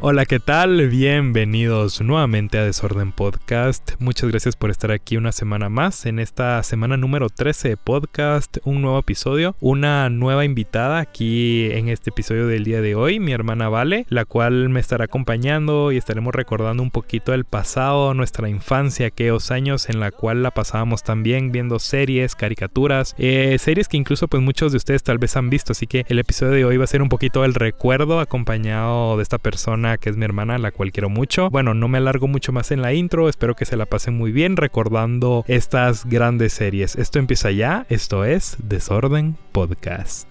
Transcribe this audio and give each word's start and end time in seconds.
Hola, 0.00 0.26
¿qué 0.26 0.38
tal? 0.38 0.88
Bienvenidos 0.88 2.00
nuevamente 2.00 2.56
a 2.56 2.62
Desorden 2.62 3.10
Podcast. 3.10 3.94
Muchas 3.98 4.30
gracias 4.30 4.54
por 4.54 4.70
estar 4.70 4.92
aquí 4.92 5.16
una 5.16 5.32
semana 5.32 5.68
más 5.70 6.06
en 6.06 6.20
esta 6.20 6.62
semana 6.62 6.96
número 6.96 7.28
13 7.28 7.70
de 7.70 7.76
podcast, 7.76 8.58
un 8.62 8.80
nuevo 8.80 9.00
episodio, 9.00 9.56
una 9.58 10.08
nueva 10.08 10.44
invitada 10.44 11.00
aquí 11.00 11.68
en 11.72 11.88
este 11.88 12.10
episodio 12.10 12.46
del 12.46 12.62
día 12.62 12.80
de 12.80 12.94
hoy, 12.94 13.18
mi 13.18 13.32
hermana 13.32 13.68
Vale, 13.68 14.06
la 14.08 14.24
cual 14.24 14.68
me 14.68 14.78
estará 14.78 15.06
acompañando 15.06 15.90
y 15.90 15.96
estaremos 15.96 16.32
recordando 16.32 16.80
un 16.80 16.92
poquito 16.92 17.34
el 17.34 17.44
pasado, 17.44 18.14
nuestra 18.14 18.48
infancia, 18.48 19.08
aquellos 19.08 19.50
años 19.50 19.88
en 19.88 19.98
la 19.98 20.12
cual 20.12 20.44
la 20.44 20.52
pasábamos 20.52 21.02
también 21.02 21.50
viendo 21.50 21.80
series, 21.80 22.36
caricaturas, 22.36 23.16
eh, 23.18 23.56
series 23.58 23.88
que 23.88 23.96
incluso 23.96 24.28
pues 24.28 24.44
muchos 24.44 24.70
de 24.70 24.76
ustedes 24.76 25.02
tal 25.02 25.18
vez 25.18 25.36
han 25.36 25.50
visto, 25.50 25.72
así 25.72 25.88
que 25.88 26.04
el 26.06 26.20
episodio 26.20 26.52
de 26.52 26.64
hoy 26.64 26.76
va 26.76 26.84
a 26.84 26.86
ser 26.86 27.02
un 27.02 27.08
poquito 27.08 27.44
el 27.44 27.54
recuerdo 27.54 28.20
acompañado 28.20 29.16
de 29.16 29.24
esta 29.24 29.38
persona 29.38 29.87
que 29.96 30.10
es 30.10 30.16
mi 30.16 30.24
hermana, 30.24 30.58
la 30.58 30.72
cual 30.72 30.92
quiero 30.92 31.08
mucho. 31.08 31.48
Bueno, 31.50 31.72
no 31.72 31.88
me 31.88 31.98
alargo 31.98 32.28
mucho 32.28 32.52
más 32.52 32.70
en 32.70 32.82
la 32.82 32.92
intro, 32.92 33.28
espero 33.28 33.56
que 33.56 33.64
se 33.64 33.76
la 33.76 33.86
pasen 33.86 34.14
muy 34.14 34.32
bien 34.32 34.56
recordando 34.56 35.44
estas 35.48 36.04
grandes 36.04 36.52
series. 36.52 36.96
Esto 36.96 37.18
empieza 37.18 37.50
ya, 37.50 37.86
esto 37.88 38.24
es 38.24 38.56
Desorden 38.58 39.36
Podcast. 39.52 40.28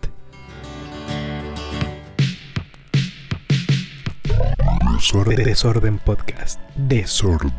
Desorden, 4.94 5.44
Desorden 5.44 6.00
Podcast. 6.00 6.60
Desorden 6.76 7.52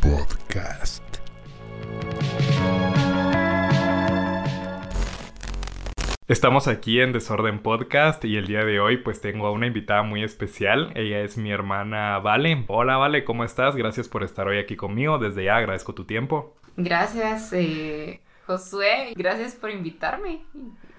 Podcast. 0.00 1.03
Estamos 6.26 6.68
aquí 6.68 7.02
en 7.02 7.12
Desorden 7.12 7.58
Podcast 7.58 8.24
y 8.24 8.38
el 8.38 8.46
día 8.46 8.64
de 8.64 8.80
hoy 8.80 8.96
pues 8.96 9.20
tengo 9.20 9.46
a 9.46 9.50
una 9.50 9.66
invitada 9.66 10.02
muy 10.02 10.22
especial. 10.24 10.90
Ella 10.94 11.20
es 11.20 11.36
mi 11.36 11.50
hermana 11.50 12.18
Vale. 12.18 12.64
Hola 12.68 12.96
Vale, 12.96 13.24
¿cómo 13.24 13.44
estás? 13.44 13.76
Gracias 13.76 14.08
por 14.08 14.22
estar 14.22 14.48
hoy 14.48 14.56
aquí 14.56 14.74
conmigo. 14.74 15.18
Desde 15.18 15.44
ya 15.44 15.56
agradezco 15.56 15.94
tu 15.94 16.06
tiempo. 16.06 16.54
Gracias 16.78 17.52
eh, 17.52 18.22
Josué, 18.46 19.12
gracias 19.14 19.54
por 19.54 19.70
invitarme. 19.70 20.40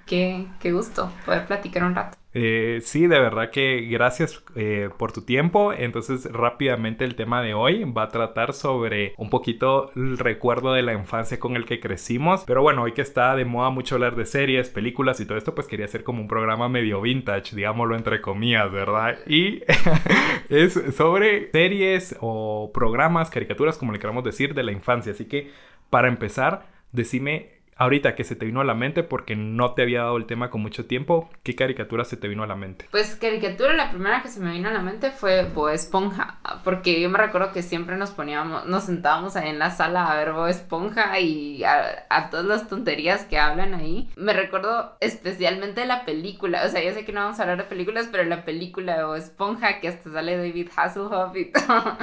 Qué, 0.06 0.46
qué 0.60 0.72
gusto 0.72 1.12
poder 1.26 1.48
platicar 1.48 1.86
un 1.86 1.96
rato. 1.96 2.20
Eh, 2.38 2.82
sí, 2.84 3.08
de 3.08 3.18
verdad 3.18 3.50
que 3.50 3.88
gracias 3.90 4.44
eh, 4.56 4.90
por 4.98 5.14
tu 5.14 5.22
tiempo. 5.22 5.72
Entonces, 5.72 6.30
rápidamente 6.32 7.06
el 7.06 7.16
tema 7.16 7.42
de 7.42 7.54
hoy 7.54 7.86
va 7.86 8.04
a 8.04 8.10
tratar 8.10 8.54
sobre 8.54 9.14
un 9.18 9.30
poquito 9.30 9.90
el 9.96 10.18
recuerdo 10.18 10.74
de 10.74 10.82
la 10.82 10.92
infancia 10.92 11.40
con 11.40 11.56
el 11.56 11.66
que 11.66 11.80
crecimos. 11.80 12.44
Pero 12.46 12.62
bueno, 12.62 12.84
hoy 12.84 12.92
que 12.92 13.02
está 13.02 13.38
de 13.38 13.46
moda 13.46 13.70
mucho 13.70 13.96
hablar 13.96 14.18
de 14.18 14.26
series, 14.26 14.70
películas 14.70 15.22
y 15.22 15.26
todo 15.26 15.38
esto, 15.38 15.56
pues 15.56 15.68
quería 15.68 15.86
hacer 15.86 16.04
como 16.04 16.22
un 16.22 16.28
programa 16.28 16.68
medio 16.68 17.00
vintage, 17.00 17.56
digámoslo 17.56 17.96
entre 17.96 18.20
comillas, 18.20 18.70
¿verdad? 18.70 19.18
Y 19.28 19.64
es 20.50 20.74
sobre 20.94 21.48
series 21.52 22.18
o 22.20 22.70
programas, 22.74 23.30
caricaturas, 23.30 23.78
como 23.78 23.94
le 23.94 24.00
queramos 24.00 24.26
decir, 24.26 24.54
de 24.54 24.64
la 24.64 24.74
infancia. 24.74 25.14
Así 25.14 25.24
que, 25.24 25.52
para 25.90 26.10
empezar, 26.10 26.68
decime 26.92 27.55
ahorita 27.76 28.16
que 28.16 28.24
se 28.24 28.36
te 28.36 28.46
vino 28.46 28.62
a 28.62 28.66
la 28.66 28.74
mente 28.74 29.04
porque 29.04 29.36
no 29.36 29.74
te 29.74 29.82
había 29.82 30.02
dado 30.02 30.18
el 30.18 30.26
tema 30.26 30.50
con 30.50 30.62
mucho 30.62 30.86
tiempo, 30.86 31.30
¿qué 31.44 31.56
caricatura 31.56 32.06
se 32.06 32.18
te 32.18 32.28
vino 32.28 32.44
a 32.44 32.48
la 32.48 32.56
mente? 32.56 32.88
Pues 32.92 33.16
caricatura, 33.16 33.74
la 33.74 33.92
primera 33.92 34.22
que 34.22 34.30
se 34.30 34.40
me 34.40 34.52
vino 34.52 34.70
a 34.70 34.74
la 34.74 34.82
mente 34.82 35.12
fue 35.12 35.44
Bob 35.44 35.70
Esponja, 35.70 36.40
porque 36.64 37.02
yo 37.02 37.10
me 37.10 37.18
recuerdo 37.18 37.52
que 37.52 37.62
siempre 37.62 37.98
nos 37.98 38.12
poníamos, 38.12 38.66
nos 38.66 38.86
sentábamos 38.86 39.36
ahí 39.36 39.50
en 39.50 39.60
la 39.60 39.72
sala 39.72 40.12
a 40.12 40.18
ver 40.18 40.32
Bob 40.32 40.48
Esponja 40.48 41.20
y 41.20 41.64
a, 41.64 42.30
todas 42.32 42.46
las 42.46 42.68
tonterías 42.68 43.26
que 43.26 43.38
hablan 43.38 43.74
ahí. 43.74 44.10
Me 44.16 44.34
recuerdo 44.34 44.98
especialmente 45.00 45.86
la 45.86 46.06
película, 46.06 46.64
o 46.66 46.70
sea, 46.70 46.84
yo 46.84 46.94
sé 46.94 47.06
que 47.06 47.12
no 47.12 47.22
vamos 47.22 47.40
a 47.40 47.44
hablar 47.44 47.58
de 47.58 47.64
películas, 47.66 48.08
pero 48.12 48.24
la 48.24 48.46
película 48.46 48.98
de 48.98 49.04
Bob 49.04 49.16
Esponja, 49.16 49.80
que 49.80 49.90
hasta 49.90 50.12
sale 50.12 50.38
David 50.38 50.70
Hasselhoff 50.76 51.36
y 51.36 51.46
todo, 51.52 51.98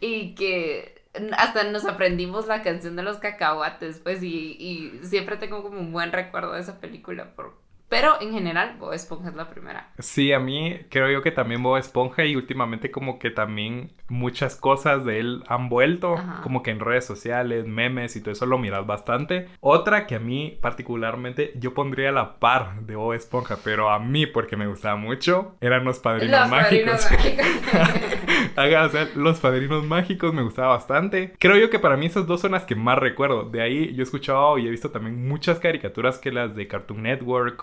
y 0.00 0.34
que 0.34 0.93
hasta 1.36 1.64
nos 1.64 1.84
aprendimos 1.86 2.46
la 2.46 2.62
canción 2.62 2.96
de 2.96 3.02
los 3.02 3.18
cacahuates, 3.18 4.00
pues, 4.00 4.22
y, 4.22 4.56
y 4.58 5.00
siempre 5.04 5.36
tengo 5.36 5.62
como 5.62 5.80
un 5.80 5.92
buen 5.92 6.12
recuerdo 6.12 6.52
de 6.52 6.60
esa 6.60 6.80
película 6.80 7.34
por, 7.34 7.63
pero 7.94 8.20
en 8.20 8.32
general, 8.32 8.74
Bob 8.80 8.92
Esponja 8.92 9.28
es 9.28 9.36
la 9.36 9.48
primera. 9.48 9.88
Sí, 10.00 10.32
a 10.32 10.40
mí 10.40 10.78
creo 10.90 11.08
yo 11.12 11.22
que 11.22 11.30
también 11.30 11.62
Bob 11.62 11.76
Esponja 11.76 12.24
y 12.24 12.34
últimamente 12.34 12.90
como 12.90 13.20
que 13.20 13.30
también 13.30 13.92
muchas 14.08 14.56
cosas 14.56 15.04
de 15.04 15.20
él 15.20 15.44
han 15.46 15.68
vuelto, 15.68 16.16
como 16.42 16.64
que 16.64 16.72
en 16.72 16.80
redes 16.80 17.04
sociales, 17.04 17.66
memes 17.68 18.16
y 18.16 18.20
todo 18.20 18.32
eso 18.32 18.46
lo 18.46 18.58
miras 18.58 18.84
bastante. 18.84 19.46
Otra 19.60 20.08
que 20.08 20.16
a 20.16 20.18
mí 20.18 20.58
particularmente 20.60 21.52
yo 21.54 21.72
pondría 21.72 22.10
la 22.10 22.40
par 22.40 22.80
de 22.80 22.96
Bob 22.96 23.12
Esponja, 23.12 23.58
pero 23.62 23.88
a 23.90 24.00
mí 24.00 24.26
porque 24.26 24.56
me 24.56 24.66
gustaba 24.66 24.96
mucho, 24.96 25.54
eran 25.60 25.84
los 25.84 26.00
padrinos 26.00 26.40
los 26.40 26.50
mágicos. 26.50 27.04
Padrinos 27.04 27.44
mágicos. 27.72 29.14
los 29.14 29.38
padrinos 29.38 29.84
mágicos 29.84 30.34
me 30.34 30.42
gustaba 30.42 30.70
bastante. 30.70 31.32
Creo 31.38 31.56
yo 31.58 31.70
que 31.70 31.78
para 31.78 31.96
mí 31.96 32.06
esas 32.06 32.26
dos 32.26 32.40
son 32.40 32.50
las 32.52 32.64
que 32.64 32.74
más 32.74 32.98
recuerdo. 32.98 33.44
De 33.44 33.62
ahí 33.62 33.94
yo 33.94 34.00
he 34.00 34.02
escuchado 34.02 34.58
y 34.58 34.66
he 34.66 34.70
visto 34.70 34.90
también 34.90 35.28
muchas 35.28 35.60
caricaturas 35.60 36.18
que 36.18 36.32
las 36.32 36.56
de 36.56 36.66
Cartoon 36.66 37.04
Network 37.04 37.62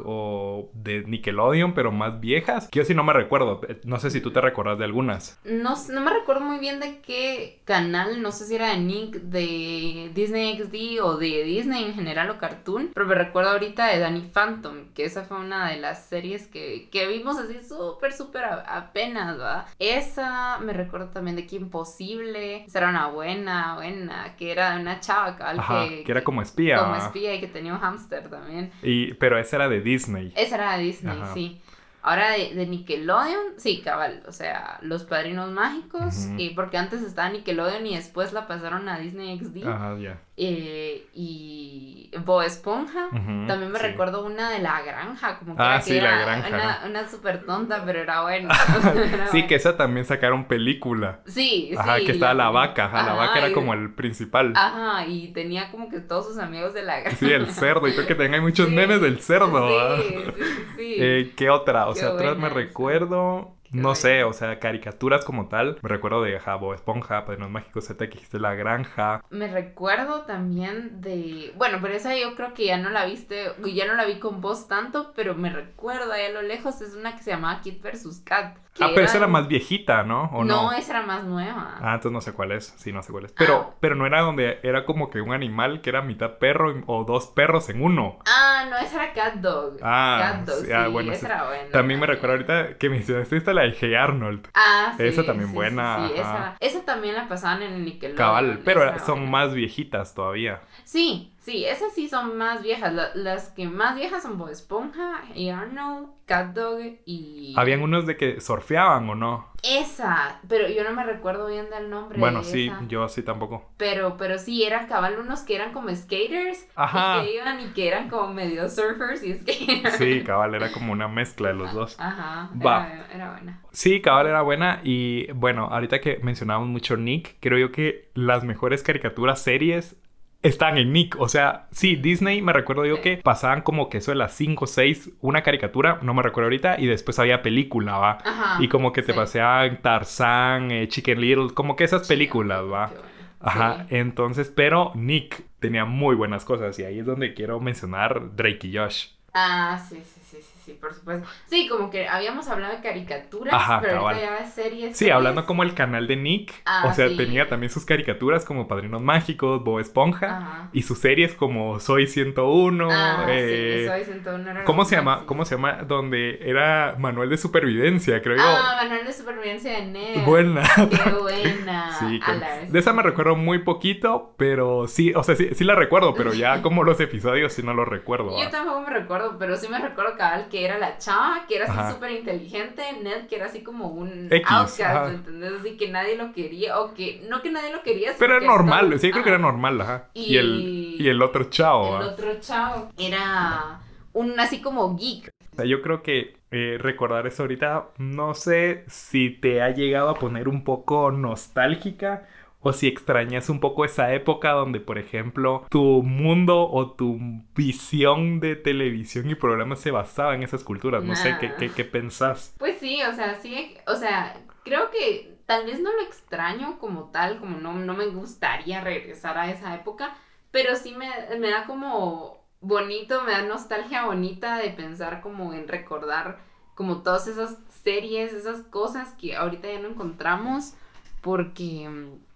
de 0.74 1.04
Nickelodeon, 1.04 1.74
pero 1.74 1.92
más 1.92 2.20
viejas. 2.20 2.68
Que 2.70 2.80
yo 2.80 2.86
sí 2.86 2.94
no 2.94 3.04
me 3.04 3.14
recuerdo. 3.14 3.62
No 3.84 4.00
sé 4.00 4.12
si 4.12 4.22
tú 4.22 4.32
te 4.32 4.42
recuerdas 4.42 4.80
de 4.80 4.86
algunas. 4.86 5.40
No, 5.44 5.76
no 5.90 6.02
me 6.02 6.12
recuerdo 6.12 6.42
muy 6.42 6.60
bien 6.60 6.80
de 6.80 7.00
qué 7.00 7.62
canal, 7.66 8.22
no 8.22 8.32
sé 8.32 8.46
si 8.46 8.56
era 8.56 8.72
de 8.72 8.80
Nick, 8.80 9.16
de 9.22 10.12
Disney 10.14 10.58
XD 10.58 11.02
o 11.02 11.18
de 11.18 11.44
Disney 11.44 11.86
en 11.86 11.94
general 11.94 12.30
o 12.30 12.38
Cartoon, 12.38 12.92
pero 12.94 13.06
me 13.06 13.16
recuerdo 13.16 13.52
ahorita 13.52 13.88
de 13.88 14.00
Danny 14.00 14.22
Phantom, 14.22 14.94
que 14.94 15.06
esa 15.06 15.24
fue 15.24 15.40
una 15.40 15.70
de 15.70 15.78
las 15.78 16.06
series 16.06 16.48
que, 16.48 16.90
que 16.92 17.08
vimos 17.08 17.38
así 17.38 17.60
súper, 17.68 18.14
súper 18.14 18.44
apenas, 18.44 19.40
¿va? 19.40 19.68
Esa 19.80 20.60
me 20.60 20.74
recuerdo 20.74 21.08
también 21.08 21.36
de 21.36 21.46
que 21.48 21.56
Imposible, 21.56 22.66
esa 22.66 22.80
era 22.80 22.90
una 22.90 23.08
buena, 23.08 23.76
buena, 23.76 24.36
que 24.36 24.52
era 24.52 24.76
una 24.76 25.00
chava 25.00 25.38
que, 25.38 26.04
que 26.04 26.12
era 26.12 26.24
como 26.24 26.42
espía. 26.42 26.80
Como 26.80 26.96
espía 26.96 27.36
y 27.36 27.40
que 27.40 27.48
tenía 27.48 27.74
un 27.74 27.80
hámster 27.80 28.30
también. 28.30 28.72
Y, 28.82 29.14
pero 29.16 29.38
esa 29.38 29.58
era 29.58 29.70
de 29.70 29.82
Disney. 29.82 30.11
Esa 30.36 30.56
era 30.56 30.78
de 30.78 30.84
Disney, 30.84 31.18
sí. 31.34 31.62
Ahora 32.04 32.32
de, 32.32 32.66
Nickelodeon, 32.66 33.54
sí, 33.58 33.82
cabal, 33.82 34.24
o 34.28 34.32
sea, 34.32 34.80
Los 34.82 35.04
Padrinos 35.04 35.52
Mágicos, 35.52 36.30
y 36.38 36.50
porque 36.52 36.78
antes 36.78 37.04
estaba 37.04 37.30
Nickelodeon 37.30 37.86
y 37.86 37.96
después 37.96 38.34
la 38.34 38.48
pasaron 38.48 38.90
a 38.90 38.98
Disney 38.98 39.38
XD. 39.38 39.68
Ajá, 39.68 39.98
ya. 40.00 40.20
Eh, 40.38 41.08
y 41.14 42.10
Bo 42.26 42.42
Esponja. 42.42 43.10
También 43.12 43.72
me 43.72 43.80
recuerdo 43.80 44.26
una 44.26 44.50
de 44.50 44.60
la 44.60 44.82
granja, 44.82 45.38
como 45.40 45.56
que, 45.56 45.62
ah, 45.62 45.82
era 45.86 46.12
la 46.12 46.22
granja, 46.22 46.48
una, 46.48 46.82
una 46.86 47.10
súper 47.10 47.46
tonta, 47.46 47.84
pero 47.86 48.00
era 48.00 48.22
buena. 48.22 48.54
sí, 49.32 49.46
que 49.46 49.56
esa 49.56 49.78
también 49.78 50.06
sacaron 50.06 50.46
película. 50.46 51.20
Sí, 51.26 51.74
Ajá, 51.78 51.98
que 51.98 52.12
estaba 52.14 52.34
la 52.34 52.50
vaca, 52.50 52.86
ajá, 52.86 53.04
la 53.04 53.14
vaca 53.14 53.40
era 53.40 53.52
como 53.54 53.74
el 53.74 53.94
principal. 53.94 54.54
Ajá, 54.56 55.06
y 55.06 55.34
tenía 55.34 55.70
como 55.70 55.90
que 55.90 56.00
todos 56.00 56.28
sus 56.28 56.38
amigos 56.38 56.74
de 56.74 56.84
la 56.84 57.02
granja. 57.02 57.18
Sí, 57.18 57.32
el 57.32 57.48
cerdo, 57.48 57.88
y 57.88 57.94
creo 57.94 58.08
que 58.08 58.16
tenga 58.16 58.40
muchos 58.42 58.70
memes 58.70 59.02
del 59.02 59.20
cerdo. 59.20 59.98
Sí, 59.98 60.08
sí, 60.14 60.44
sí. 60.78 60.96
Eh, 60.98 61.34
¿Qué 61.36 61.50
otra? 61.50 61.88
O 61.88 61.96
sea, 61.96 62.10
atrás 62.10 62.38
me 62.38 62.50
recuerdo 62.50 63.58
no 63.72 63.96
sé, 63.96 64.24
o 64.24 64.34
sea, 64.34 64.60
caricaturas 64.60 65.26
como 65.26 65.48
tal. 65.48 65.78
Me 65.82 65.90
recuerdo 65.90 66.22
de 66.22 66.40
Jabo 66.40 66.74
Esponja, 66.74 67.26
Padrinos 67.26 67.50
Mágicos 67.50 67.86
Z, 67.86 68.08
que 68.08 68.14
dijiste 68.16 68.40
La 68.40 68.56
Granja. 68.56 69.24
Me 69.30 69.48
recuerdo 69.48 70.24
también 70.24 71.02
de. 71.02 71.54
Bueno, 71.58 71.80
pero 71.82 71.94
esa 71.94 72.16
yo 72.18 72.36
creo 72.36 72.54
que 72.54 72.66
ya 72.66 72.78
no 72.78 72.90
la 72.90 73.06
viste, 73.06 73.52
ya 73.74 73.86
no 73.86 73.96
la 73.96 74.06
vi 74.06 74.20
con 74.20 74.42
voz 74.42 74.68
tanto, 74.68 75.14
pero 75.16 75.36
me 75.36 75.50
recuerdo 75.50 76.12
ahí 76.12 76.26
a 76.26 76.32
lo 76.32 76.42
lejos, 76.42 76.82
es 76.82 76.96
una 76.96 77.16
que 77.16 77.24
se 77.24 77.32
llamaba 77.32 77.62
Kid 77.62 77.82
vs. 77.82 78.22
Cat. 78.26 78.58
Ah, 78.80 78.90
pero 78.96 79.06
esa 79.06 79.18
era 79.18 79.28
más 79.28 79.50
viejita, 79.50 80.04
¿no? 80.04 80.24
¿O 80.34 80.46
no, 80.46 80.64
no, 80.64 80.72
esa 80.72 80.94
era 80.94 81.06
más 81.06 81.26
nueva. 81.26 81.78
Ah, 81.82 81.96
entonces 81.96 82.12
no 82.14 82.22
sé 82.22 82.32
cuál 82.32 82.54
es. 82.54 82.74
Sí, 82.78 82.94
no 82.94 83.04
sé 83.04 83.12
cuál 83.12 83.26
es. 83.26 83.34
Pero, 83.34 83.68
ah. 83.70 83.76
pero 83.82 83.96
no 83.96 84.06
era 84.06 84.22
donde 84.22 84.60
era 84.64 84.86
como 84.86 85.10
que 85.10 85.20
un 85.20 85.34
animal 85.34 85.82
que 85.82 85.90
era 85.90 86.02
mitad 86.02 86.38
perro 86.38 86.82
o 86.88 87.04
dos 87.04 87.28
perros 87.28 87.70
en 87.70 87.84
uno. 87.84 88.20
Ah, 88.26 88.66
no, 88.70 88.78
esa 88.78 89.04
era 89.04 89.14
Cat 89.14 89.36
Dog. 89.36 89.78
Ah, 89.82 90.20
Cat 90.22 90.46
Dog, 90.46 90.66
sí, 90.66 90.72
ah, 90.72 90.88
bueno, 90.88 91.12
esa 91.12 91.28
era 91.28 91.48
buena. 91.48 91.70
También 91.72 92.00
me 92.00 92.06
recuerdo 92.06 92.36
ahorita 92.36 92.78
que 92.78 92.90
me 92.90 92.98
hiciste 92.98 93.36
esta 93.36 93.54
la 93.54 93.64
de 93.64 93.76
Hey 93.78 93.94
Arnold. 93.94 94.48
Ah, 94.54 94.94
sí. 94.96 95.04
Esa 95.04 95.26
también 95.26 95.54
buena. 95.54 96.08
Sí, 96.08 96.14
esa, 96.16 96.56
esa, 96.60 96.86
también 96.86 97.16
la 97.16 97.28
pasaban 97.28 97.62
en 97.64 97.74
el 97.74 97.86
Nickelodeon. 97.86 98.18
Cabal, 98.18 98.62
pero 98.64 98.98
son 99.00 99.30
más 99.30 99.54
viejitas 99.54 100.14
todavía. 100.14 100.62
Sí, 100.86 101.34
sí, 101.42 101.66
esas 101.66 101.94
sí 101.94 102.08
son 102.08 102.38
más 102.38 102.64
viejas. 102.64 102.94
las 103.14 103.50
que 103.50 103.68
más 103.68 103.96
viejas 103.96 104.24
son 104.24 104.38
Bob 104.38 104.50
Esponja, 104.50 105.24
y 105.36 105.50
Arnold, 105.50 106.10
Cat 106.26 106.54
Dog 106.54 106.80
y... 107.06 107.54
Habían 107.58 107.82
unos 107.82 108.08
de 108.08 108.16
que 108.16 108.40
surfeaban 108.40 109.10
o 109.10 109.16
no. 109.16 109.52
Esa, 109.64 110.40
pero 110.48 110.68
yo 110.70 110.84
no 110.84 110.92
me 110.92 111.04
recuerdo 111.04 111.48
bien 111.48 111.70
del 111.70 111.90
nombre. 111.90 112.18
Bueno, 112.20 112.44
sí, 112.44 112.72
yo 112.88 113.08
sí 113.10 113.22
tampoco. 113.22 113.70
Pero, 113.78 114.18
pero 114.18 114.40
sí, 114.40 114.64
eran 114.64 114.88
cabal 114.88 115.20
unos 115.20 115.42
que 115.42 115.56
eran 115.56 115.72
como 115.72 115.94
skaters. 115.94 116.68
Ajá. 116.76 117.22
Y 117.22 117.26
que 117.26 117.36
iban 117.36 117.60
y 117.60 117.68
que 117.74 117.88
eran 117.88 118.10
como 118.10 118.34
medio 118.34 118.70
surfers 118.70 119.22
y 119.24 119.36
skaters. 119.36 119.98
Sí, 119.98 120.24
cabal, 120.24 120.56
era 120.56 120.72
como 120.72 120.92
una 120.92 121.08
mezcla 121.08 121.50
de 121.50 121.54
los 121.54 121.74
dos. 121.74 121.96
Ajá. 122.00 122.50
Era, 122.60 123.08
era 123.14 123.32
buena. 123.32 123.62
Sí, 123.72 124.02
cabal 124.02 124.28
era 124.28 124.42
buena. 124.42 124.82
Y 124.84 125.32
bueno, 125.34 125.68
ahorita 125.68 126.02
que 126.02 126.20
mencionábamos 126.24 126.70
mucho 126.70 126.98
Nick, 126.98 127.36
creo 127.40 127.60
yo 127.60 127.72
que 127.72 128.10
las 128.16 128.44
mejores 128.44 128.82
caricaturas 128.82 129.42
series 129.42 129.96
están 130.42 130.78
en 130.78 130.92
Nick. 130.94 131.16
O 131.20 131.28
sea, 131.30 131.68
sí, 131.72 131.96
Disney, 131.96 132.42
me 132.42 132.54
recuerdo 132.54 132.86
yo 132.86 133.02
que 133.02 133.18
pasaban 133.18 133.62
como 133.62 133.90
que 133.90 133.98
eso 134.00 134.12
de 134.12 134.16
las 134.18 134.34
5 134.36 134.66
o 134.66 134.68
6, 134.68 135.12
una 135.22 135.44
caricatura, 135.44 136.00
no 136.02 136.14
me 136.14 136.24
recuerdo 136.24 136.46
ahorita, 136.48 136.80
y 136.80 136.88
después 136.88 137.20
había 137.20 137.42
película, 137.42 137.98
¿va? 137.98 138.18
Ajá, 138.24 138.58
y 138.64 138.68
como 138.70 138.92
que 138.92 139.04
te 139.04 139.14
sí. 139.14 139.14
paseaban 139.14 139.82
Tarzán, 139.82 140.72
eh, 140.72 140.88
Chicken 140.88 141.22
Little, 141.22 141.54
como 141.54 141.76
que 141.76 141.84
esas 141.84 142.08
películas, 142.08 142.64
¿va? 142.64 142.88
Bueno. 142.88 143.12
Ajá, 143.40 143.86
Sí. 143.90 143.96
entonces, 143.98 144.50
pero 144.56 144.92
Nick 144.96 145.44
tenía 145.60 145.86
muy 145.86 146.16
buenas 146.16 146.46
cosas 146.46 146.78
y 146.80 146.84
ahí 146.86 147.00
es 147.00 147.06
donde 147.06 147.34
quiero 147.34 147.60
mencionar 147.60 148.36
Drake 148.36 148.68
y 148.68 148.78
Josh. 148.78 149.08
Ah, 149.34 149.80
sí, 149.90 149.98
sí, 150.04 150.21
sí, 150.66 150.74
por 150.74 150.94
supuesto. 150.94 151.28
Sí, 151.46 151.68
como 151.68 151.90
que 151.90 152.08
habíamos 152.08 152.48
hablado 152.48 152.74
de 152.76 152.82
caricaturas, 152.82 153.54
Ajá, 153.54 153.80
pero 153.82 153.96
cabal. 153.98 154.16
ahorita 154.16 154.40
ya 154.40 154.46
series. 154.46 154.90
Sí, 154.92 155.00
series. 155.06 155.16
hablando 155.16 155.46
como 155.46 155.64
el 155.64 155.74
canal 155.74 156.08
de 156.08 156.16
Nick, 156.16 156.54
Ah, 156.66 156.84
o 156.88 156.94
sea, 156.94 157.08
sí. 157.10 157.18
tenía 157.18 157.48
también 157.50 157.70
sus 157.72 157.86
caricaturas 157.86 158.46
como 158.46 158.68
Padrinos 158.68 159.02
Mágicos, 159.02 159.64
Bob 159.64 159.80
Esponja 159.80 160.38
Ajá. 160.38 160.70
y 160.74 160.84
sus 160.84 161.00
series 161.00 161.34
como 161.34 161.80
Soy 161.80 162.08
101, 162.08 162.90
Ah, 162.92 163.26
eh, 163.30 163.82
sí, 163.84 163.88
Soy 163.88 164.04
101 164.14 164.50
era 164.52 164.64
¿Cómo 164.64 164.86
se 164.86 164.96
llama? 164.96 165.26
¿Cómo 165.26 165.46
se 165.46 165.56
llama? 165.56 165.84
Donde 165.84 166.40
era 166.42 166.96
manual 166.98 167.30
de 167.30 167.38
supervivencia, 167.38 168.22
creo 168.22 168.38
yo. 168.38 168.44
Ah, 168.46 168.76
Manual 168.84 169.06
de 169.06 169.14
Supervivencia 169.14 169.72
de 169.74 169.86
Ned. 169.88 170.26
Buena. 170.26 170.64
Qué 170.90 171.10
buena. 171.12 171.92
Sí, 172.02 172.20
A 172.24 172.26
con- 172.26 172.40
la 172.40 172.56
vez. 172.56 172.72
de 172.72 172.80
esa 172.80 172.94
me 172.94 173.04
recuerdo 173.04 173.36
muy 173.36 173.60
poquito, 173.60 174.34
pero 174.38 174.88
sí, 174.88 175.14
o 175.14 175.24
sea, 175.24 175.36
sí, 175.36 175.50
sí 175.54 175.64
la 175.64 175.76
recuerdo, 175.76 176.14
pero 176.16 176.34
ya 176.34 176.62
como 176.64 176.84
los 176.84 177.00
episodios 177.00 177.54
sí 177.54 177.62
no 177.64 177.74
los 177.74 177.88
recuerdo. 177.88 178.38
Yo 178.42 178.50
tampoco 178.50 178.82
me 178.82 178.90
recuerdo, 178.90 179.38
pero 179.38 179.56
sí 179.58 179.68
me 179.68 179.78
recuerdo 179.80 180.16
cabal 180.18 180.48
que 180.62 180.66
era 180.68 180.78
la 180.78 180.98
chava, 181.00 181.46
que 181.48 181.56
era 181.56 181.66
así 181.66 181.94
súper 181.96 182.12
inteligente, 182.12 182.84
Ned 183.02 183.26
que 183.28 183.36
era 183.36 183.48
así 183.48 183.64
como 183.64 183.88
un 183.88 184.28
X, 184.30 184.48
outcast, 184.52 184.82
ajá. 184.82 185.08
¿entendés? 185.08 185.54
Así 185.60 185.76
que 185.76 185.90
nadie 185.90 186.16
lo 186.16 186.32
quería, 186.34 186.80
o 186.80 186.94
que, 186.94 187.26
no 187.28 187.42
que 187.42 187.50
nadie 187.50 187.72
lo 187.72 187.82
quería, 187.82 188.12
Pero 188.20 188.38
era 188.38 188.46
normal, 188.46 189.00
sí, 189.00 189.10
creo 189.12 189.24
que 189.24 189.30
era 189.30 189.40
normal, 189.40 189.82
ajá. 189.82 190.10
Y, 190.14 190.38
el, 190.38 190.96
Y- 191.00 191.08
el 191.10 191.20
otro 191.24 191.46
chavo, 191.46 191.98
El 191.98 192.04
otro 192.10 192.40
chavo 192.40 192.92
era 193.00 193.80
un 194.14 194.40
así 194.40 194.62
como 194.62 194.96
geek. 194.96 195.32
O 195.54 195.56
sea, 195.56 195.66
yo 195.66 195.82
creo 195.82 196.04
que 196.04 196.38
eh, 196.52 196.78
recordar 196.80 197.26
eso 197.26 197.42
ahorita, 197.44 197.88
no 197.98 198.36
sé 198.36 198.84
si 198.88 199.32
te 199.32 199.64
ha 199.64 199.72
llegado 199.72 200.10
a 200.10 200.14
poner 200.16 200.48
un 200.48 200.64
poco 200.64 201.12
nostálgica 201.12 202.28
o 202.62 202.74
si 202.74 202.88
extrañas 202.88 203.50
un 203.50 203.60
poco 203.60 203.86
esa 203.86 204.14
época 204.14 204.52
donde, 204.52 204.80
por 204.80 204.98
ejemplo, 204.98 205.66
tu 205.70 206.04
mundo 206.04 206.70
o 206.70 206.92
tu 206.92 207.20
visión 207.56 208.40
de 208.40 208.56
televisión 208.56 209.30
y 209.30 209.36
programas 209.36 209.80
se 209.80 209.92
basaba 209.92 210.36
en 210.36 210.44
esas 210.44 210.64
culturas. 210.64 211.04
No 211.04 211.16
sé, 211.16 211.38
¿qué, 211.40 211.54
qué, 211.58 211.72
qué 211.72 211.84
pensás? 211.84 212.56
Pues 212.58 212.78
sí, 212.80 213.02
o 213.04 213.14
sea, 213.14 213.36
sí, 213.42 213.76
o 213.88 213.96
sea, 213.96 214.38
creo 214.64 214.92
que 214.92 215.38
tal 215.46 215.66
vez 215.66 215.82
no 215.82 215.92
lo 215.92 216.02
extraño 216.02 216.80
como 216.80 217.06
tal, 217.06 217.40
como 217.40 217.58
no, 217.58 217.74
no 217.74 217.94
me 217.94 218.06
gustaría 218.08 218.82
regresar 218.82 219.38
a 219.38 219.50
esa 219.50 219.76
época, 219.76 220.16
pero 220.52 220.76
sí 220.76 220.94
me, 220.94 221.10
me 221.40 221.50
da 221.50 221.66
como 221.66 222.42
bonito, 222.62 223.24
me 223.24 223.32
da 223.32 223.42
nostalgia 223.42 224.06
bonita 224.06 224.58
de 224.58 224.70
pensar 224.70 225.22
como 225.22 225.54
en 225.54 225.68
recordar 225.68 226.40
como 226.76 227.02
todas 227.02 227.28
esas 227.28 227.58
series, 227.84 228.34
esas 228.34 228.62
cosas 228.62 229.14
que 229.20 229.36
ahorita 229.36 229.68
ya 229.68 229.80
no 229.80 229.90
encontramos, 229.90 230.74
porque, 231.22 231.90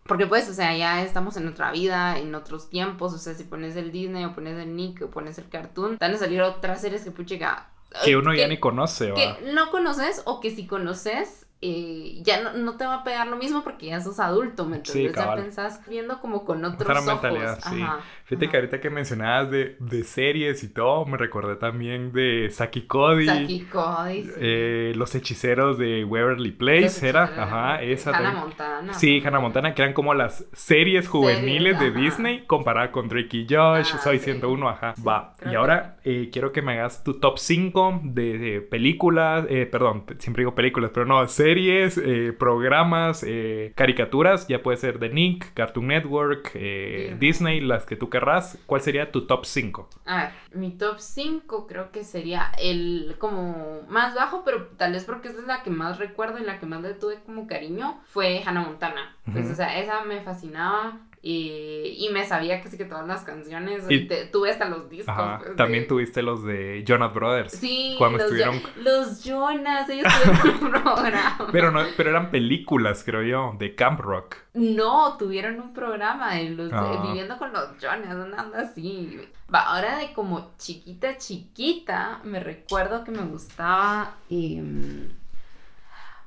porque 0.07 0.27
pues, 0.27 0.47
o 0.49 0.53
sea, 0.53 0.75
ya 0.77 1.01
estamos 1.01 1.35
en 1.37 1.47
otra 1.47 1.71
vida, 1.71 2.19
en 2.19 2.35
otros 2.35 2.69
tiempos, 2.69 3.13
o 3.13 3.17
sea, 3.17 3.33
si 3.33 3.43
pones 3.43 3.75
el 3.75 3.91
Disney 3.91 4.23
o 4.25 4.33
pones 4.33 4.57
el 4.57 4.75
Nick 4.75 5.01
o 5.01 5.09
pones 5.09 5.37
el 5.39 5.49
Cartoon, 5.49 5.97
van 5.99 6.13
a 6.13 6.17
salir 6.17 6.41
otras 6.41 6.81
series 6.81 7.03
que 7.03 7.11
puchica... 7.11 7.69
Que 8.03 8.15
uno 8.15 8.33
ya 8.33 8.47
ni 8.47 8.59
conoce, 8.59 9.11
¿va? 9.11 9.15
que 9.15 9.51
no 9.53 9.71
conoces 9.71 10.21
o 10.25 10.41
que 10.41 10.51
si 10.51 10.67
conoces 10.67 11.44
eh, 11.67 12.21
ya 12.23 12.41
no, 12.43 12.53
no 12.53 12.77
te 12.77 12.85
va 12.85 12.95
a 12.95 13.03
pegar 13.03 13.27
lo 13.27 13.37
mismo 13.37 13.63
porque 13.63 13.87
ya 13.87 13.99
sos 14.01 14.19
adulto, 14.19 14.65
¿me 14.65 14.77
Sí, 14.83 14.99
entiendes? 15.05 15.15
ya 15.15 15.35
pensás 15.35 15.81
viendo 15.87 16.19
como 16.19 16.45
con 16.45 16.63
otros 16.63 16.81
Otra 16.81 16.99
ojos. 16.99 17.05
mentalidad, 17.23 17.59
sí. 17.61 17.81
Ajá, 17.81 17.99
Fíjate 18.25 18.45
ajá. 18.45 18.51
que 18.51 18.57
ahorita 18.57 18.81
que 18.81 18.89
mencionabas 18.89 19.49
de, 19.51 19.77
de 19.79 20.03
series 20.03 20.63
y 20.63 20.69
todo, 20.73 21.05
me 21.05 21.17
recordé 21.17 21.55
también 21.55 22.11
de 22.11 22.49
Saki 22.51 22.83
Cody. 22.87 23.25
Saki 23.25 23.61
Cody, 23.65 24.23
sí. 24.23 24.31
eh, 24.37 24.93
los 24.95 25.15
hechiceros 25.15 25.77
de 25.77 26.03
Waverly 26.05 26.51
Place, 26.51 27.07
era, 27.07 27.23
ajá, 27.23 27.81
esa 27.81 28.09
Hannah 28.11 28.17
también. 28.23 28.43
Montana. 28.45 28.93
Sí, 28.93 29.21
Hannah 29.25 29.39
Montana, 29.39 29.73
que 29.73 29.81
eran 29.81 29.93
como 29.93 30.13
las 30.13 30.45
series 30.53 31.07
juveniles 31.07 31.79
de. 31.79 31.95
Disney 31.95 32.45
comparada 32.45 32.91
con 32.91 33.07
Drake 33.07 33.37
y 33.37 33.47
Josh, 33.49 33.91
Ah, 33.93 33.97
Soy 33.99 34.17
sí. 34.19 34.25
101, 34.25 34.67
ajá. 34.69 34.95
Va. 35.07 35.33
creo 35.37 35.49
Y 35.49 35.51
que- 35.53 35.57
ahora 35.57 35.97
eh, 36.03 36.29
quiero 36.31 36.51
que 36.51 36.61
me 36.61 36.73
hagas 36.73 37.03
tu 37.05 37.19
top 37.19 37.37
5 37.39 38.01
de, 38.03 38.37
de 38.37 38.61
películas, 38.61 39.45
eh, 39.49 39.65
perdón, 39.65 40.03
siempre 40.19 40.41
digo 40.41 40.53
películas, 40.55 40.91
pero 40.93 41.05
no, 41.05 41.25
series, 41.27 41.54
eh, 41.57 42.33
programas, 42.37 43.23
eh, 43.25 43.73
caricaturas, 43.75 44.47
ya 44.47 44.61
puede 44.61 44.77
ser 44.77 44.99
de 44.99 45.09
Nick, 45.09 45.53
Cartoon 45.53 45.87
Network, 45.87 46.51
eh. 46.55 47.15
Disney, 47.19 47.61
las 47.61 47.85
que 47.85 47.95
tú 47.95 48.09
querrás. 48.09 48.57
¿Cuál 48.65 48.81
sería 48.81 49.11
tu 49.11 49.25
top 49.27 49.45
5? 49.45 49.89
A 50.05 50.17
ver, 50.17 50.31
mi 50.53 50.71
top 50.71 50.99
5 50.99 51.67
creo 51.67 51.91
que 51.91 52.03
sería 52.03 52.51
el 52.61 53.15
como 53.19 53.81
más 53.87 54.15
bajo, 54.15 54.43
pero 54.43 54.67
tal 54.77 54.93
vez 54.93 55.05
porque 55.05 55.29
esa 55.29 55.39
es 55.39 55.47
la 55.47 55.63
que 55.63 55.69
más 55.69 55.99
recuerdo 55.99 56.39
y 56.39 56.43
la 56.43 56.59
que 56.59 56.65
más 56.65 56.81
le 56.81 56.93
tuve 56.93 57.19
como 57.25 57.47
cariño, 57.47 58.01
fue 58.05 58.41
Hannah 58.45 58.61
Montana. 58.61 59.15
Pues, 59.31 59.45
Ujú. 59.45 59.53
o 59.53 59.55
sea, 59.55 59.79
esa 59.79 60.03
me 60.03 60.21
fascinaba 60.21 60.99
y, 61.27 62.05
y 62.05 62.09
me 62.13 62.23
sabía 62.23 62.61
casi 62.61 62.77
que 62.77 62.85
todas 62.85 63.07
las 63.07 63.23
canciones. 63.23 63.83
Y- 63.89 64.07
te- 64.07 64.27
tuve 64.27 64.51
hasta 64.51 64.69
los 64.69 64.87
discos. 64.89 65.09
Ajá. 65.09 65.39
pues, 65.43 65.55
También 65.55 65.83
de- 65.83 65.87
tuviste 65.89 66.21
los 66.21 66.43
de 66.43 66.83
Jonas 66.87 67.13
Brothers. 67.15 67.51
Sí, 67.53 67.95
Cuando 67.97 68.19
los, 68.19 68.27
estuvieron- 68.27 68.61
Jo- 68.61 68.69
los 68.75 69.23
Jonas, 69.23 69.89
ellos 69.89 70.05
tuvieron 70.23 70.63
un 70.63 70.71
programa. 70.83 71.47
Pero, 71.51 71.71
no, 71.71 71.81
pero 71.97 72.11
eran 72.11 72.29
películas, 72.29 73.03
creo 73.03 73.23
yo, 73.23 73.55
de 73.57 73.73
Camp 73.73 73.99
Rock. 74.01 74.35
No, 74.53 75.17
tuvieron 75.17 75.59
un 75.59 75.73
programa 75.73 76.35
de 76.35 76.51
los 76.51 76.69
de 76.69 76.77
Ah. 76.77 77.01
viviendo 77.07 77.37
con 77.39 77.51
los 77.51 77.69
Jonas, 77.81 78.13
una 78.15 78.43
onda 78.43 78.59
así. 78.61 79.19
Va, 79.53 79.61
ahora 79.61 79.97
de 79.97 80.13
como 80.13 80.51
chiquita, 80.59 81.17
chiquita, 81.17 82.19
me 82.23 82.39
recuerdo 82.39 83.03
que 83.03 83.09
me 83.11 83.23
gustaba. 83.23 84.15
em, 84.29 85.09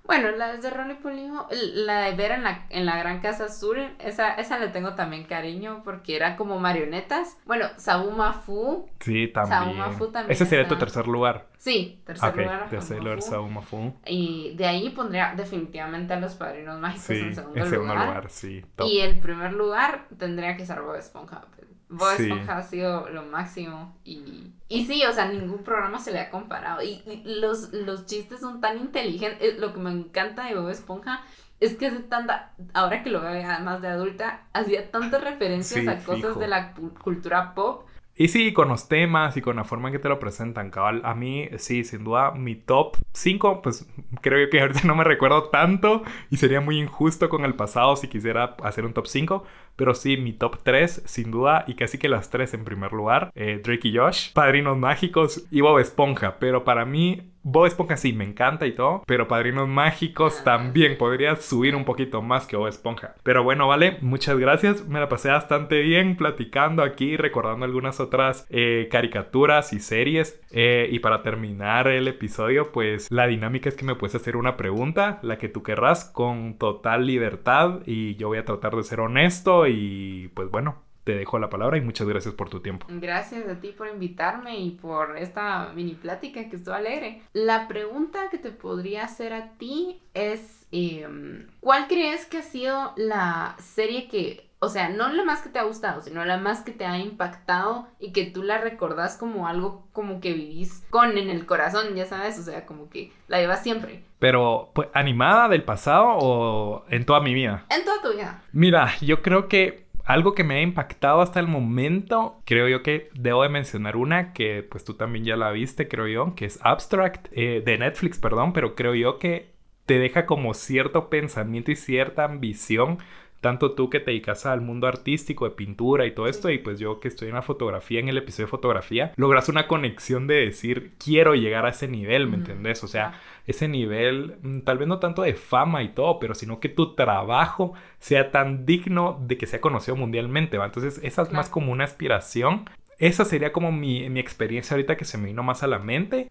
bueno, 0.08 0.30
la 0.32 0.56
de 0.56 0.70
Ronnie 0.70 0.96
Polijo, 0.96 1.46
la 1.74 2.00
de 2.00 2.16
ver 2.16 2.32
en 2.32 2.42
la, 2.42 2.66
en 2.70 2.86
la 2.86 2.96
Gran 2.98 3.20
Casa 3.20 3.44
Azul, 3.44 3.78
esa, 4.00 4.34
esa 4.34 4.58
le 4.58 4.68
tengo 4.68 4.94
también 4.94 5.24
cariño 5.24 5.82
porque 5.84 6.16
era 6.16 6.36
como 6.36 6.58
marionetas. 6.58 7.36
Bueno, 7.46 7.66
Sabu 7.76 8.10
Mafu, 8.10 8.88
Sí, 9.00 9.28
también. 9.28 9.76
Mafu 9.76 10.10
también 10.10 10.32
Ese 10.32 10.46
sería 10.46 10.66
tu 10.66 10.76
tercer 10.76 11.06
lugar. 11.06 11.46
sí, 11.58 12.02
tercer 12.06 12.30
ok, 12.30 12.36
lugar. 12.38 12.68
tercer 12.70 12.98
lugar, 12.98 13.16
Mafu. 13.16 13.30
Saúl 13.30 13.50
Mafu. 13.50 13.94
Y 14.06 14.54
de 14.56 14.66
ahí 14.66 14.90
pondría 14.90 15.34
definitivamente 15.36 16.14
a 16.14 16.20
los 16.20 16.34
padrinos 16.34 16.80
mágicos 16.80 17.04
Sí, 17.04 17.18
en 17.20 17.34
segundo, 17.34 17.58
en 17.60 17.66
segundo 17.68 17.92
lugar. 17.94 18.08
lugar, 18.08 18.30
sí. 18.30 18.64
top. 18.76 18.88
Y 18.88 19.00
el 19.00 19.20
primer 19.20 19.52
lugar 19.52 20.06
tendría 20.18 20.56
que 20.56 20.64
ser 20.66 20.80
Bob 20.80 20.96
Esponja. 20.96 21.42
Bob 21.88 22.16
Sí. 22.16 22.24
Esponja 22.24 22.58
ha 22.58 22.62
sido 22.62 23.08
lo 23.08 23.22
máximo. 23.24 23.96
Y, 24.04 24.52
y 24.68 24.86
sí, 24.86 25.02
o 25.06 25.12
sea, 25.12 25.28
ningún 25.28 25.62
programa 25.64 25.98
se 25.98 26.12
le 26.12 26.20
ha 26.20 26.30
comparado. 26.30 26.82
Y, 26.82 27.02
y 27.06 27.22
los, 27.40 27.72
los 27.72 28.06
chistes 28.06 28.40
son 28.40 28.60
tan 28.60 28.78
inteligentes. 28.78 29.38
Eh, 29.40 29.56
Lo 29.58 29.72
que 29.72 29.80
me 29.80 29.90
encanta 29.90 30.44
de 30.46 30.54
Bob 30.54 30.68
Esponja 30.68 31.22
es 31.60 31.76
que 31.76 31.86
hace 31.86 32.00
tanta. 32.00 32.52
Ahora 32.74 33.02
que 33.02 33.10
lo 33.10 33.20
veo 33.20 33.40
ya 33.40 33.58
más 33.60 33.80
de 33.82 33.88
adulta, 33.88 34.46
hacía 34.52 34.90
tantas 34.90 35.22
referencias 35.24 35.80
Sí, 35.82 35.88
a 35.88 35.96
cosas 36.04 36.26
fijo. 36.32 36.40
de 36.40 36.48
la 36.48 36.72
cu- 36.74 36.94
cultura 37.02 37.54
pop. 37.54 37.84
Y 38.20 38.26
sí, 38.28 38.52
con 38.52 38.66
los 38.66 38.88
temas 38.88 39.36
y 39.36 39.40
con 39.42 39.54
la 39.54 39.62
forma 39.64 39.88
en 39.88 39.92
que 39.92 39.98
te 40.00 40.08
lo 40.08 40.18
presentan, 40.18 40.70
cabal. 40.72 41.02
A 41.04 41.14
mí, 41.14 41.48
sí, 41.58 41.84
sin 41.84 42.02
duda, 42.02 42.32
mi 42.32 42.56
top 42.56 42.96
5, 43.12 43.62
pues 43.62 43.86
creo 44.20 44.50
que 44.50 44.60
ahorita 44.60 44.80
no 44.88 44.96
me 44.96 45.04
recuerdo 45.04 45.50
tanto 45.50 46.02
y 46.28 46.36
sería 46.36 46.60
muy 46.60 46.80
injusto 46.80 47.28
con 47.28 47.44
el 47.44 47.54
pasado 47.54 47.94
si 47.94 48.08
quisiera 48.08 48.56
hacer 48.64 48.84
un 48.84 48.92
top 48.92 49.06
5. 49.06 49.44
Pero 49.78 49.94
sí, 49.94 50.16
mi 50.16 50.32
top 50.32 50.58
3, 50.64 51.04
sin 51.06 51.30
duda, 51.30 51.64
y 51.68 51.74
casi 51.74 51.96
que 51.98 52.08
las 52.08 52.28
3 52.30 52.52
en 52.54 52.64
primer 52.64 52.92
lugar, 52.92 53.30
eh, 53.36 53.62
Drake 53.64 53.88
y 53.88 53.96
Josh, 53.96 54.32
Padrinos 54.34 54.76
Mágicos 54.76 55.46
y 55.52 55.60
Bob 55.60 55.78
Esponja. 55.78 56.38
Pero 56.40 56.64
para 56.64 56.84
mí, 56.84 57.30
Bob 57.44 57.66
Esponja 57.66 57.96
sí, 57.96 58.12
me 58.12 58.24
encanta 58.24 58.66
y 58.66 58.72
todo, 58.72 59.04
pero 59.06 59.28
Padrinos 59.28 59.68
Mágicos 59.68 60.38
Ah. 60.40 60.44
también 60.44 60.98
podría 60.98 61.36
subir 61.36 61.76
un 61.76 61.84
poquito 61.84 62.20
más 62.20 62.46
que 62.46 62.56
Bob 62.56 62.66
Esponja. 62.66 63.14
Pero 63.22 63.44
bueno, 63.44 63.68
vale, 63.68 63.96
muchas 64.02 64.36
gracias, 64.36 64.86
me 64.86 64.98
la 65.00 65.08
pasé 65.08 65.30
bastante 65.30 65.80
bien 65.80 66.16
platicando 66.16 66.82
aquí, 66.82 67.16
recordando 67.16 67.64
algunas 67.64 68.00
otras 68.00 68.46
eh, 68.50 68.88
caricaturas 68.90 69.72
y 69.72 69.78
series. 69.80 70.40
Eh, 70.50 70.88
y 70.90 70.98
para 70.98 71.22
terminar 71.22 71.86
el 71.88 72.08
episodio, 72.08 72.72
pues 72.72 73.10
la 73.10 73.26
dinámica 73.28 73.68
es 73.68 73.76
que 73.76 73.84
me 73.84 73.94
puedes 73.94 74.14
hacer 74.16 74.36
una 74.36 74.56
pregunta, 74.56 75.18
la 75.22 75.38
que 75.38 75.48
tú 75.48 75.62
querrás, 75.62 76.04
con 76.06 76.58
total 76.58 77.06
libertad 77.06 77.80
y 77.86 78.16
yo 78.16 78.28
voy 78.28 78.38
a 78.38 78.44
tratar 78.44 78.74
de 78.74 78.82
ser 78.82 79.00
honesto 79.00 79.66
y 79.68 80.28
pues 80.34 80.50
bueno. 80.50 80.86
Te 81.04 81.16
dejo 81.16 81.38
la 81.38 81.48
palabra 81.48 81.78
y 81.78 81.80
muchas 81.80 82.06
gracias 82.06 82.34
por 82.34 82.50
tu 82.50 82.60
tiempo. 82.60 82.86
Gracias 82.90 83.48
a 83.48 83.58
ti 83.62 83.68
por 83.68 83.88
invitarme 83.88 84.58
y 84.60 84.72
por 84.72 85.16
esta 85.16 85.72
mini 85.74 85.94
plática 85.94 86.50
que 86.50 86.56
estuvo 86.56 86.74
alegre. 86.74 87.22
La 87.32 87.66
pregunta 87.66 88.28
que 88.30 88.36
te 88.36 88.50
podría 88.50 89.04
hacer 89.04 89.32
a 89.32 89.54
ti 89.54 90.02
es, 90.12 90.66
em, 90.70 91.46
¿cuál 91.60 91.88
crees 91.88 92.26
que 92.26 92.36
ha 92.36 92.42
sido 92.42 92.92
la 92.96 93.56
serie 93.58 94.06
que, 94.08 94.47
o 94.60 94.68
sea, 94.68 94.88
no 94.88 95.08
la 95.12 95.24
más 95.24 95.42
que 95.42 95.50
te 95.50 95.58
ha 95.58 95.64
gustado, 95.64 96.02
sino 96.02 96.24
la 96.24 96.36
más 96.36 96.62
que 96.62 96.72
te 96.72 96.84
ha 96.84 96.98
impactado 96.98 97.86
y 98.00 98.12
que 98.12 98.24
tú 98.24 98.42
la 98.42 98.58
recordás 98.58 99.16
como 99.16 99.46
algo 99.46 99.86
como 99.92 100.20
que 100.20 100.32
vivís 100.32 100.84
con 100.90 101.16
en 101.16 101.30
el 101.30 101.46
corazón, 101.46 101.94
ya 101.94 102.06
sabes, 102.06 102.38
o 102.38 102.42
sea, 102.42 102.66
como 102.66 102.90
que 102.90 103.12
la 103.28 103.38
llevas 103.38 103.62
siempre, 103.62 104.02
Pero, 104.18 104.70
pues, 104.74 104.88
¿animada 104.94 105.48
del 105.48 105.62
pasado 105.62 106.06
o 106.08 106.84
en 106.88 107.04
toda 107.04 107.20
mi 107.20 107.34
vida? 107.34 107.66
en 107.70 107.84
toda 107.84 108.02
tu 108.02 108.12
vida? 108.12 108.42
Mira, 108.52 108.92
yo 109.00 109.22
creo 109.22 109.46
que 109.46 109.86
algo 110.04 110.34
que 110.34 110.42
me 110.42 110.56
ha 110.56 110.62
impactado 110.62 111.20
hasta 111.20 111.38
el 111.38 111.46
momento, 111.46 112.40
creo 112.46 112.66
yo 112.66 112.82
que 112.82 113.10
debo 113.14 113.42
de 113.42 113.50
mencionar 113.50 113.96
una 113.96 114.32
que 114.32 114.62
pues 114.62 114.82
tú 114.82 114.94
también 114.94 115.24
ya 115.24 115.36
la 115.36 115.50
viste, 115.50 115.86
creo 115.86 116.08
yo, 116.08 116.34
que 116.34 116.46
es 116.46 116.58
Abstract, 116.62 117.28
eh, 117.32 117.62
de 117.64 117.78
Netflix, 117.78 118.18
perdón, 118.18 118.52
pero 118.54 118.74
creo 118.74 118.94
yo 118.94 119.18
que 119.18 119.52
te 119.84 119.98
deja 119.98 120.26
como 120.26 120.54
cierto 120.54 121.10
pensamiento 121.10 121.70
y 121.70 121.76
cierta 121.76 122.24
ambición 122.24 122.98
tanto 123.40 123.72
tú 123.72 123.90
que 123.90 124.00
te 124.00 124.10
dedicas 124.10 124.46
al 124.46 124.60
mundo 124.60 124.86
artístico, 124.86 125.44
de 125.44 125.52
pintura 125.52 126.06
y 126.06 126.12
todo 126.12 126.26
esto, 126.26 126.50
y 126.50 126.58
pues 126.58 126.78
yo 126.78 127.00
que 127.00 127.08
estoy 127.08 127.28
en 127.28 127.34
la 127.34 127.42
fotografía, 127.42 128.00
en 128.00 128.08
el 128.08 128.18
episodio 128.18 128.46
de 128.46 128.50
fotografía, 128.50 129.12
logras 129.16 129.48
una 129.48 129.66
conexión 129.66 130.26
de 130.26 130.34
decir, 130.34 130.92
quiero 131.02 131.34
llegar 131.34 131.66
a 131.66 131.70
ese 131.70 131.88
nivel, 131.88 132.26
¿me 132.26 132.36
entendés? 132.36 132.82
O 132.84 132.88
sea, 132.88 133.20
ese 133.46 133.68
nivel, 133.68 134.36
mm, 134.42 134.60
tal 134.60 134.78
vez 134.78 134.88
no 134.88 134.98
tanto 134.98 135.22
de 135.22 135.34
fama 135.34 135.82
y 135.82 135.90
todo, 135.90 136.18
pero 136.18 136.34
sino 136.34 136.60
que 136.60 136.68
tu 136.68 136.94
trabajo 136.94 137.74
sea 137.98 138.30
tan 138.30 138.66
digno 138.66 139.18
de 139.26 139.38
que 139.38 139.46
sea 139.46 139.60
conocido 139.60 139.96
mundialmente, 139.96 140.58
¿va? 140.58 140.66
Entonces, 140.66 141.00
esa 141.02 141.22
es 141.22 141.32
más 141.32 141.48
como 141.48 141.72
una 141.72 141.84
aspiración. 141.84 142.68
Esa 142.98 143.24
sería 143.24 143.52
como 143.52 143.70
mi, 143.70 144.08
mi 144.10 144.18
experiencia 144.20 144.74
ahorita 144.74 144.96
que 144.96 145.04
se 145.04 145.18
me 145.18 145.26
vino 145.26 145.42
más 145.42 145.62
a 145.62 145.68
la 145.68 145.78
mente. 145.78 146.28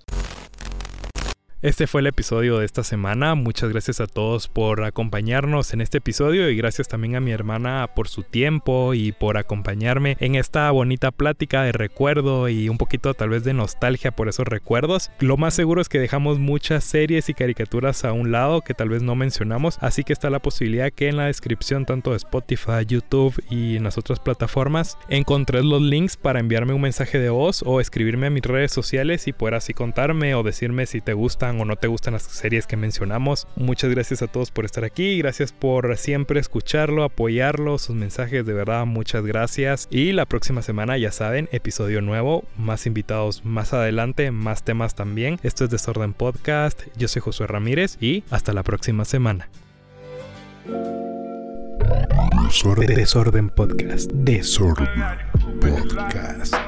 Este 1.68 1.86
fue 1.86 2.00
el 2.00 2.08
episodio 2.08 2.60
de 2.60 2.66
esta 2.66 2.82
semana. 2.82 3.36
Muchas 3.36 3.70
gracias 3.70 4.00
a 4.00 4.08
todos 4.08 4.48
por 4.48 4.86
acompañarnos 4.86 5.74
en 5.74 5.82
este 5.82 5.98
episodio 5.98 6.50
y 6.50 6.56
gracias 6.56 6.88
también 6.88 7.18
a 7.18 7.20
mi 7.20 7.32
hermana 7.32 7.90
por 7.94 8.08
su 8.08 8.24
tiempo 8.24 8.94
y 8.94 9.12
por 9.12 9.36
acompañarme 9.36 10.16
en 10.22 10.36
esta 10.36 10.72
bonita 10.72 11.12
plática 11.12 11.64
de 11.64 11.74
recuerdo 11.74 12.48
y 12.48 12.70
un 12.70 12.78
poquito 12.78 13.14
tal 13.16 13.32
vez 13.32 13.44
de 13.44 13.54
nostalgia 13.54 14.12
por 14.12 14.30
esos 14.30 14.48
recuerdos. 14.48 15.12
Lo 15.20 15.36
más 15.36 15.56
seguro 15.56 15.82
es 15.82 15.90
que 15.90 16.00
dejamos 16.00 16.40
muchas 16.40 16.86
series 16.86 17.28
y 17.28 17.34
caricaturas 17.34 18.06
a 18.06 18.14
un 18.14 18.32
lado 18.32 18.62
que 18.62 18.74
tal 18.74 18.88
vez 18.88 19.04
no 19.04 19.16
mencionamos, 19.16 19.78
así 19.82 20.06
que 20.06 20.14
está 20.14 20.30
la 20.30 20.40
posibilidad 20.40 20.90
que 20.94 21.10
en 21.10 21.18
la 21.18 21.26
descripción 21.26 21.86
tanto 21.86 22.12
de 22.12 22.16
Spotify, 22.16 22.86
YouTube 22.88 23.44
y 23.50 23.76
en 23.76 23.84
las 23.84 23.98
otras 23.98 24.22
plataformas 24.22 24.98
encontré 25.10 25.62
los 25.64 25.82
links 25.82 26.16
para 26.16 26.40
enviarme 26.40 26.72
un 26.72 26.82
mensaje 26.82 27.20
de 27.20 27.30
voz 27.30 27.62
o 27.66 27.82
escribirme 27.82 28.28
a 28.28 28.30
mis 28.30 28.44
redes 28.44 28.72
sociales 28.72 29.28
y 29.28 29.34
poder 29.34 29.56
así 29.56 29.74
contarme 29.74 30.34
o 30.34 30.44
decirme 30.44 30.86
si 30.86 31.02
te 31.02 31.14
o 31.62 31.66
no 31.66 31.76
te 31.76 31.88
gustan 31.88 32.14
las 32.14 32.24
series 32.24 32.68
que 32.68 32.78
mencionamos. 32.78 33.48
Muchas 33.56 33.90
gracias 33.92 34.22
a 34.22 34.28
todos 34.28 34.52
por 34.52 34.66
estar 34.66 34.84
aquí, 34.84 35.18
gracias 35.18 35.52
por 35.52 35.96
siempre 35.98 36.40
escucharlo, 36.40 37.04
apoyarlo, 37.04 37.78
sus 37.78 37.96
mensajes, 37.96 38.46
de 38.46 38.54
verdad, 38.54 38.86
muchas 38.86 39.26
gracias. 39.26 39.88
Y 39.92 40.12
la 40.12 40.26
próxima 40.26 40.62
semana, 40.62 40.98
ya 40.98 41.12
saben, 41.12 41.50
episodio 41.52 42.02
nuevo, 42.02 42.44
más 42.58 42.86
invitados 42.86 43.44
más 43.44 43.74
adelante, 43.74 44.32
más 44.32 44.64
temas 44.64 44.96
también. 44.96 45.40
Esto 45.44 45.64
es 45.66 45.70
Desorden 45.70 46.14
Podcast, 46.14 46.84
yo 46.96 47.08
soy 47.08 47.22
Josué 47.22 47.48
Ramírez 47.48 47.98
y 48.00 48.24
hasta 48.30 48.54
la 48.54 48.64
próxima 48.64 49.06
semana. 49.06 49.50
Desorden, 52.48 52.96
Desorden 52.96 53.50
Podcast. 53.50 54.12
Desorden 54.14 54.88
Podcast. 55.60 56.67